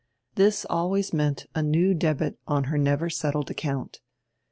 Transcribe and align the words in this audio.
This 0.33 0.65
always 0.67 1.13
meant 1.13 1.45
a 1.53 1.61
new 1.61 1.93
debit 1.93 2.39
on 2.47 2.63
her 2.63 2.77
never 2.79 3.07
settled 3.07 3.51
account. 3.51 3.99